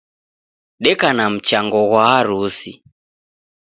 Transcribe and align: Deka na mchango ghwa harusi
Deka 0.83 1.09
na 1.15 1.25
mchango 1.33 1.79
ghwa 1.89 2.03
harusi 2.11 2.71